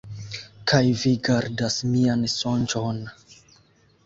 [0.71, 3.05] Kaj vi gardas mian sonĝon.